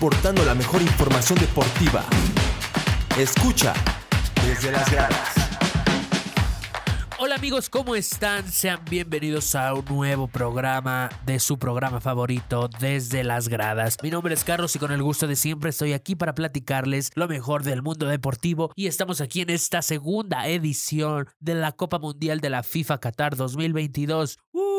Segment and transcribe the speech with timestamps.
[0.00, 2.02] aportando la mejor información deportiva.
[3.18, 3.74] Escucha
[4.46, 5.34] desde las gradas.
[7.18, 8.50] Hola amigos, ¿cómo están?
[8.50, 13.98] Sean bienvenidos a un nuevo programa de su programa favorito desde las gradas.
[14.02, 17.28] Mi nombre es Carlos y con el gusto de siempre estoy aquí para platicarles lo
[17.28, 22.40] mejor del mundo deportivo y estamos aquí en esta segunda edición de la Copa Mundial
[22.40, 24.38] de la FIFA Qatar 2022.
[24.52, 24.69] ¡Uh!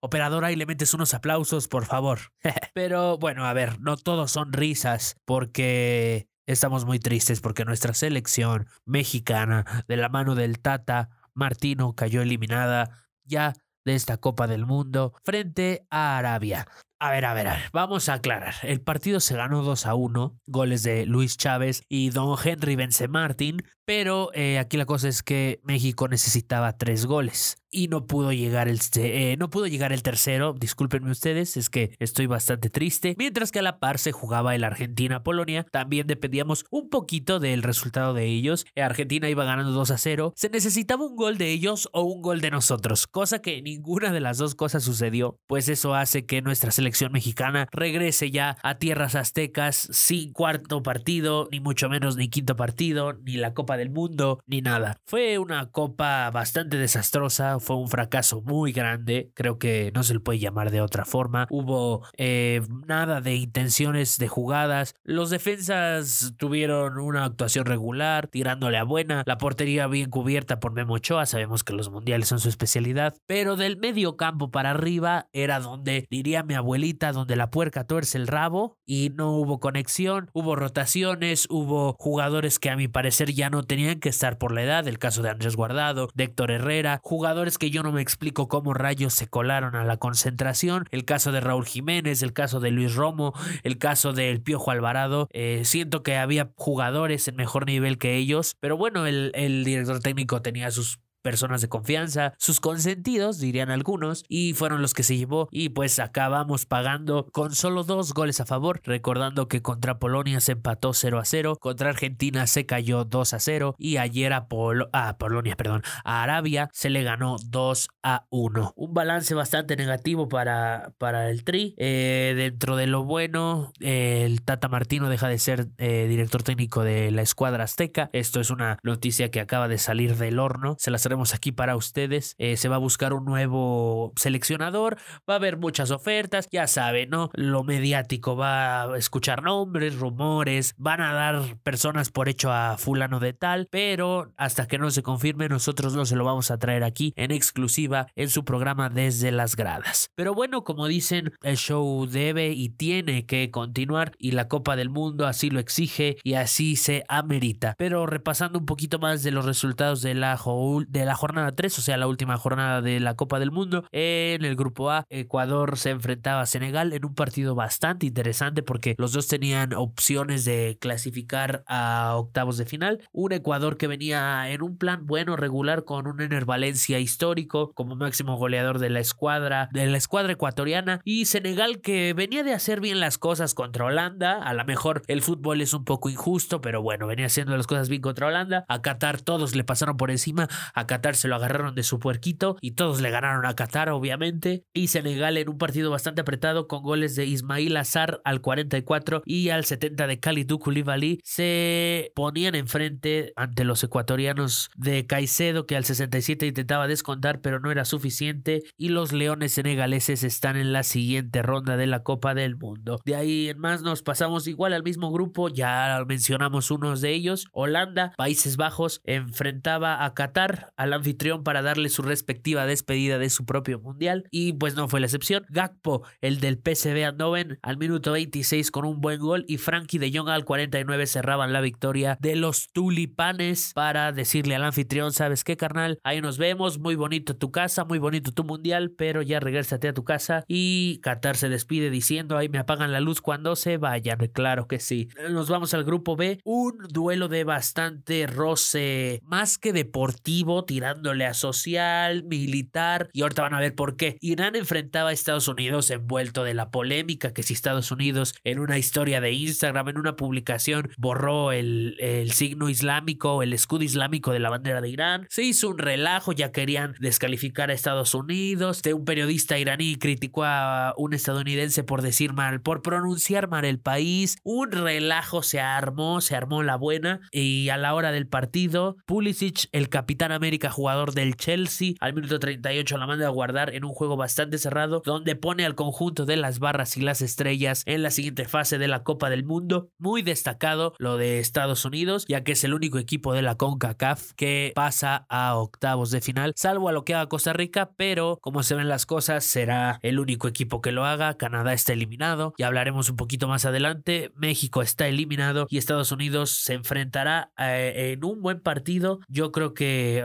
[0.00, 2.20] Operadora y le metes unos aplausos, por favor.
[2.74, 8.66] Pero bueno, a ver, no todos son risas porque estamos muy tristes porque nuestra selección
[8.84, 15.14] mexicana de la mano del Tata Martino cayó eliminada ya de esta Copa del Mundo
[15.24, 16.66] frente a Arabia.
[17.00, 18.54] A ver, a ver, a ver, vamos a aclarar.
[18.62, 23.62] El partido se ganó 2 a 1, goles de Luis Chávez y Don Henry Martín,
[23.84, 28.68] pero eh, aquí la cosa es que México necesitaba tres goles y no pudo llegar
[28.68, 30.54] el eh, no pudo llegar el tercero.
[30.54, 33.14] Discúlpenme ustedes, es que estoy bastante triste.
[33.18, 38.14] Mientras que a la par se jugaba el Argentina-Polonia, también dependíamos un poquito del resultado
[38.14, 38.66] de ellos.
[38.76, 40.32] Argentina iba ganando 2 a 0.
[40.36, 44.20] Se necesitaba un gol de ellos o un gol de nosotros, cosa que ninguna de
[44.20, 49.14] las dos cosas sucedió, pues eso hace que nuestra selección mexicana regrese ya a tierras
[49.14, 54.40] aztecas sin cuarto partido, ni mucho menos ni quinto partido, ni la Copa del Mundo,
[54.46, 54.98] ni nada.
[55.06, 60.20] Fue una copa bastante desastrosa, fue un fracaso muy grande, creo que no se le
[60.20, 61.46] puede llamar de otra forma.
[61.50, 68.84] Hubo eh, nada de intenciones de jugadas, los defensas tuvieron una actuación regular, tirándole a
[68.84, 73.14] buena, la portería bien cubierta por Memo Ochoa, sabemos que los mundiales son su especialidad,
[73.26, 78.18] pero del medio campo para arriba era donde diría mi abuelita, donde la puerca tuerce
[78.18, 83.50] el rabo y no hubo conexión, hubo rotaciones, hubo jugadores que a mi parecer ya
[83.50, 87.53] no tenían que estar por la edad, el caso de Andrés Guardado, Héctor Herrera, jugadores
[87.58, 91.40] que yo no me explico cómo rayos se colaron a la concentración, el caso de
[91.40, 96.16] Raúl Jiménez, el caso de Luis Romo, el caso del Piojo Alvarado, eh, siento que
[96.16, 100.98] había jugadores en mejor nivel que ellos, pero bueno, el, el director técnico tenía sus
[101.24, 105.98] personas de confianza, sus consentidos, dirían algunos, y fueron los que se llevó y pues
[105.98, 111.18] acabamos pagando con solo dos goles a favor, recordando que contra Polonia se empató 0
[111.18, 116.22] a 0, contra Argentina se cayó 2 a 0 y ayer a, Polonia, perdón, a
[116.22, 118.74] Arabia se le ganó 2 a 1.
[118.76, 121.74] Un balance bastante negativo para, para el Tri.
[121.78, 127.10] Eh, dentro de lo bueno, el Tata Martino deja de ser eh, director técnico de
[127.10, 128.10] la escuadra azteca.
[128.12, 130.76] Esto es una noticia que acaba de salir del horno.
[130.78, 132.34] Se las aquí para ustedes.
[132.38, 134.96] Eh, se va a buscar un nuevo seleccionador,
[135.28, 137.30] va a haber muchas ofertas, ya saben, ¿no?
[137.34, 143.20] Lo mediático va a escuchar nombres, rumores, van a dar personas por hecho a fulano
[143.20, 146.84] de tal, pero hasta que no se confirme nosotros no se lo vamos a traer
[146.84, 150.10] aquí en exclusiva en su programa desde las gradas.
[150.14, 154.90] Pero bueno, como dicen, el show debe y tiene que continuar y la Copa del
[154.90, 157.74] Mundo así lo exige y así se amerita.
[157.78, 160.40] Pero repasando un poquito más de los resultados de la,
[160.88, 163.84] de la jornada 3, o sea, la última jornada de la Copa del Mundo.
[163.92, 168.94] En el grupo A, Ecuador se enfrentaba a Senegal en un partido bastante interesante porque
[168.98, 173.00] los dos tenían opciones de clasificar a octavos de final.
[173.12, 177.96] Un Ecuador que venía en un plan bueno, regular, con un Ener Valencia histórico como
[177.96, 181.00] máximo goleador de la escuadra, de la escuadra ecuatoriana.
[181.04, 184.42] Y Senegal que venía de hacer bien las cosas contra Holanda.
[184.42, 187.88] A lo mejor el fútbol es un poco injusto, pero bueno, venía haciendo las cosas
[187.88, 188.64] bien contra Holanda.
[188.68, 190.48] A Qatar todos le pasaron por encima.
[190.74, 194.64] A Qatar se lo agarraron de su puerquito y todos le ganaron a Qatar, obviamente.
[194.72, 199.50] Y Senegal en un partido bastante apretado con goles de Ismail Azar al 44 y
[199.50, 205.84] al 70 de Kalidou Koulibaly se ponían enfrente ante los ecuatorianos de Caicedo que al
[205.84, 211.42] 67 intentaba descontar pero no era suficiente y los leones senegaleses están en la siguiente
[211.42, 213.00] ronda de la Copa del Mundo.
[213.04, 217.46] De ahí en más nos pasamos igual al mismo grupo, ya mencionamos unos de ellos.
[217.52, 223.44] Holanda, Países Bajos enfrentaba a Qatar, al anfitrión para darle su respectiva despedida de su
[223.44, 225.44] propio mundial y pues no fue la excepción.
[225.48, 230.12] Gakpo, el del PSV Eindhoven, al minuto 26 con un buen gol y Frankie de
[230.16, 235.56] Jong al 49 cerraban la victoria de los tulipanes para decirle al anfitrión, ¿sabes qué
[235.56, 235.98] carnal?
[236.04, 239.94] Ahí nos vemos, muy bonito tu casa, muy bonito tu mundial, pero ya regrésate a
[239.94, 244.18] tu casa y Qatar se despide diciendo, ahí me apagan la luz cuando se vayan,
[244.32, 245.08] claro que sí.
[245.30, 251.34] Nos vamos al grupo B, un duelo de bastante roce, más que deportivo, tirándole a
[251.34, 254.16] social, militar, y ahorita van a ver por qué.
[254.20, 258.78] Irán enfrentaba a Estados Unidos envuelto de la polémica que si Estados Unidos en una
[258.78, 264.40] historia de Instagram, en una publicación, borró el, el signo islámico, el escudo islámico de
[264.40, 265.26] la bandera de Irán.
[265.30, 268.82] Se hizo un relajo, ya querían descalificar a Estados Unidos.
[268.82, 273.78] De un periodista iraní criticó a un estadounidense por decir mal, por pronunciar mal el
[273.78, 274.36] país.
[274.42, 277.20] Un relajo se armó, se armó la buena.
[277.30, 282.38] Y a la hora del partido, Pulisic, el capitán América, jugador del Chelsea, al minuto
[282.38, 286.36] 38 la manda a guardar en un juego bastante cerrado, donde pone al conjunto de
[286.36, 289.90] las barras y las estrellas en la siguiente fase de la Copa del Mundo.
[289.98, 294.32] Muy destacado lo de Estados Unidos, ya que es el único equipo de la CONCACAF
[294.32, 298.62] que pasa a octavos de final, salvo a lo que haga Costa Rica, pero como
[298.62, 301.36] se ven las cosas, será el único equipo que lo haga.
[301.36, 304.32] Canadá está eliminado, ya hablaremos un poquito más adelante.
[304.36, 309.20] México está eliminado y Estados Unidos se enfrentará eh, en un buen partido.
[309.28, 310.24] Yo creo que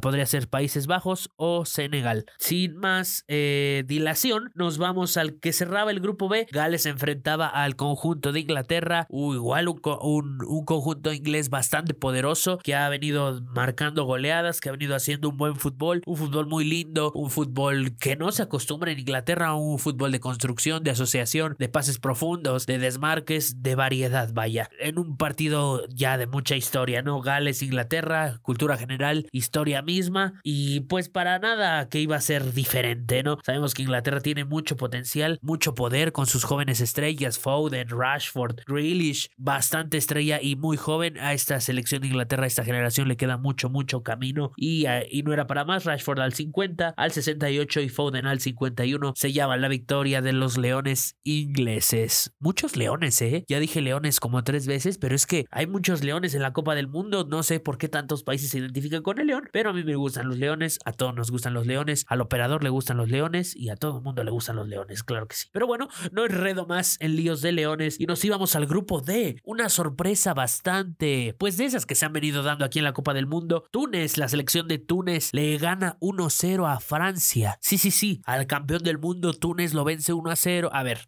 [0.00, 2.26] podría ser Países Bajos o Senegal.
[2.38, 6.46] Sin más eh, dilación, nos vamos al que cerraba el grupo B.
[6.50, 12.88] Gales enfrentaba al conjunto de Inglaterra, igual un, un conjunto inglés bastante poderoso que ha
[12.88, 17.30] venido marcando goleadas, que ha venido haciendo un buen fútbol, un fútbol muy lindo, un
[17.30, 21.98] fútbol que no se acostumbra en Inglaterra, un fútbol de construcción, de asociación, de pases
[21.98, 24.68] profundos, de desmarques, de variedad, vaya.
[24.78, 27.20] En un partido ya de mucha historia, ¿no?
[27.20, 33.22] Gales, Inglaterra, cultura general, historia misma y pues para nada que iba a ser diferente,
[33.22, 33.38] ¿no?
[33.44, 39.30] Sabemos que Inglaterra tiene mucho potencial, mucho poder con sus jóvenes estrellas, Foden, Rashford, Grealish,
[39.36, 43.38] bastante estrella y muy joven a esta selección de Inglaterra, a esta generación le queda
[43.38, 44.84] mucho, mucho camino y,
[45.24, 49.56] no era para más, Rashford al 50, al 68 y Foden al 51 se llama
[49.56, 52.34] la victoria de los leones ingleses.
[52.38, 53.44] Muchos leones, ¿eh?
[53.48, 56.74] Ya dije leones como tres veces, pero es que hay muchos leones en la Copa
[56.74, 59.72] del Mundo, no sé por qué tantos países se identifican con el león, pero a
[59.72, 62.96] mí me gustan los leones, a todos nos gustan los leones, al operador le gustan
[62.96, 65.48] los leones y a todo el mundo le gustan los leones, claro que sí.
[65.52, 69.40] Pero bueno, no enredo más en líos de leones y nos íbamos al grupo D,
[69.44, 73.14] una sorpresa bastante, pues de esas que se han venido dando aquí en la Copa
[73.14, 73.64] del Mundo.
[73.70, 77.58] Túnez, la selección de Túnez le gana 1-0 a Francia.
[77.60, 80.68] Sí, sí, sí, al campeón del mundo Túnez lo vence 1-0.
[80.72, 81.06] A ver,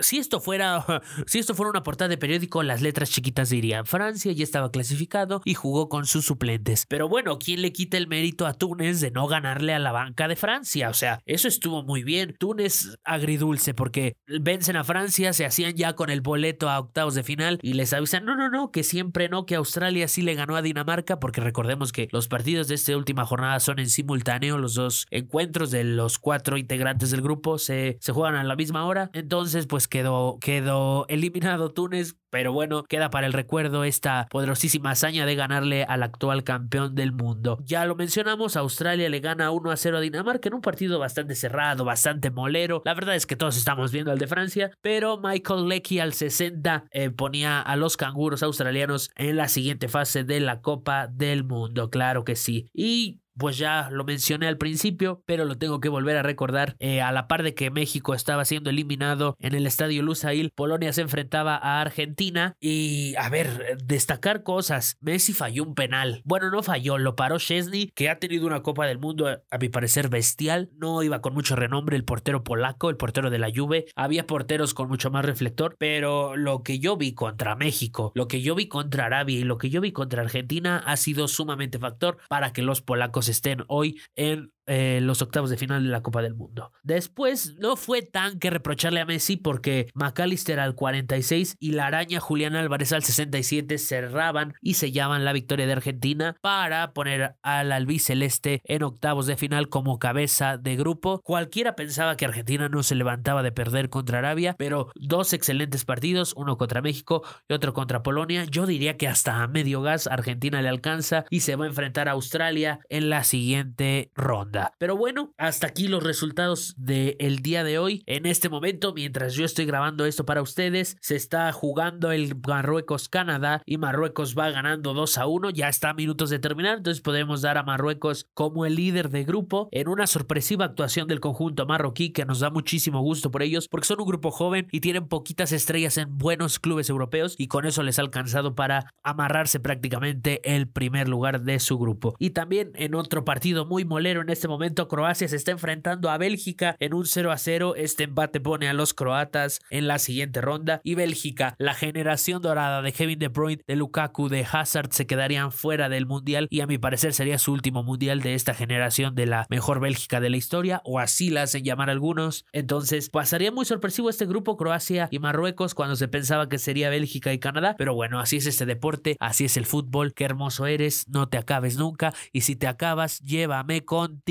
[0.00, 0.84] si esto fuera
[1.26, 5.42] si esto fuera una portada de periódico, las letras chiquitas dirían Francia ya estaba clasificado
[5.44, 6.86] y jugó con sus suplentes.
[6.88, 10.28] Pero bueno, ¿quién le quita el mérito a Túnez de no ganarle a la banca
[10.28, 10.88] de Francia?
[10.90, 12.36] O sea, eso estuvo muy bien.
[12.38, 17.22] Túnez agridulce porque vencen a Francia, se hacían ya con el boleto a octavos de
[17.22, 20.56] final y les avisan, no, no, no, que siempre no, que Australia sí le ganó
[20.56, 24.74] a Dinamarca porque recordemos que los partidos de esta última jornada son en simultáneo, los
[24.74, 29.10] dos encuentros de los cuatro integrantes del grupo se, se juegan a la misma hora.
[29.12, 35.26] Entonces, pues quedó, quedó eliminado Túnez, pero bueno, queda para el recuerdo esta poderosísima hazaña
[35.26, 37.58] de ganarle al actual campeón del mundo.
[37.64, 41.34] Ya lo mencionamos, Australia le gana 1 a 0 a Dinamarca en un partido bastante
[41.34, 42.82] cerrado, bastante molero.
[42.84, 46.84] La verdad es que todos estamos viendo al de Francia, pero Michael Lecky al 60
[46.92, 51.90] eh, ponía a los canguros australianos en la siguiente fase de la Copa del Mundo,
[51.90, 52.70] claro que sí.
[52.72, 56.76] Y pues ya lo mencioné al principio, pero lo tengo que volver a recordar.
[56.78, 60.92] Eh, a la par de que México estaba siendo eliminado en el estadio Lusail, Polonia
[60.92, 64.98] se enfrentaba a Argentina y, a ver, destacar cosas.
[65.00, 66.20] Messi falló un penal.
[66.24, 69.70] Bueno, no falló, lo paró Chesney, que ha tenido una Copa del Mundo, a mi
[69.70, 70.68] parecer, bestial.
[70.76, 73.86] No iba con mucho renombre el portero polaco, el portero de la Juve.
[73.96, 78.42] Había porteros con mucho más reflector, pero lo que yo vi contra México, lo que
[78.42, 82.18] yo vi contra Arabia y lo que yo vi contra Argentina ha sido sumamente factor
[82.28, 86.22] para que los polacos estén hoy en eh, los octavos de final de la Copa
[86.22, 86.70] del Mundo.
[86.84, 92.20] Después no fue tan que reprocharle a Messi porque McAllister al 46 y la araña
[92.20, 98.60] Julián Álvarez al 67 cerraban y sellaban la victoria de Argentina para poner al albiceleste
[98.62, 101.20] en octavos de final como cabeza de grupo.
[101.24, 106.32] Cualquiera pensaba que Argentina no se levantaba de perder contra Arabia, pero dos excelentes partidos,
[106.36, 108.44] uno contra México y otro contra Polonia.
[108.44, 112.08] Yo diría que hasta a medio gas Argentina le alcanza y se va a enfrentar
[112.08, 114.59] a Australia en la siguiente ronda.
[114.78, 118.02] Pero bueno, hasta aquí los resultados del día de hoy.
[118.06, 123.62] En este momento, mientras yo estoy grabando esto para ustedes, se está jugando el Marruecos-Canadá
[123.66, 125.50] y Marruecos va ganando 2 a 1.
[125.50, 129.24] Ya está a minutos de terminar, entonces podemos dar a Marruecos como el líder de
[129.24, 133.68] grupo en una sorpresiva actuación del conjunto marroquí que nos da muchísimo gusto por ellos
[133.68, 137.66] porque son un grupo joven y tienen poquitas estrellas en buenos clubes europeos y con
[137.66, 142.14] eso les ha alcanzado para amarrarse prácticamente el primer lugar de su grupo.
[142.18, 146.08] Y también en otro partido muy molero en este este momento Croacia se está enfrentando
[146.08, 147.74] a Bélgica en un 0 a 0.
[147.76, 152.80] Este empate pone a los croatas en la siguiente ronda y Bélgica, la generación dorada
[152.80, 156.66] de Kevin De Bruyne, de Lukaku, de Hazard se quedarían fuera del mundial y a
[156.66, 160.38] mi parecer sería su último mundial de esta generación de la mejor Bélgica de la
[160.38, 162.46] historia o así la hacen llamar algunos.
[162.54, 167.34] Entonces pasaría muy sorpresivo este grupo Croacia y Marruecos cuando se pensaba que sería Bélgica
[167.34, 171.08] y Canadá, pero bueno, así es este deporte, así es el fútbol, qué hermoso eres,
[171.08, 174.29] no te acabes nunca y si te acabas, llévame contigo.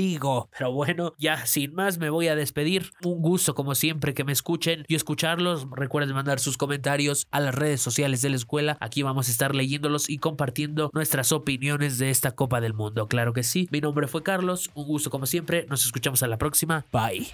[0.56, 2.92] Pero bueno, ya sin más me voy a despedir.
[3.04, 5.66] Un gusto como siempre que me escuchen y escucharlos.
[5.70, 8.78] Recuerden mandar sus comentarios a las redes sociales de la escuela.
[8.80, 13.08] Aquí vamos a estar leyéndolos y compartiendo nuestras opiniones de esta Copa del Mundo.
[13.08, 13.68] Claro que sí.
[13.70, 14.70] Mi nombre fue Carlos.
[14.74, 15.66] Un gusto como siempre.
[15.68, 16.86] Nos escuchamos a la próxima.
[16.92, 17.28] Bye.